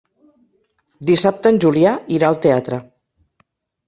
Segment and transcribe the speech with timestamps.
[1.09, 2.81] Dissabte en Julià irà al teatre.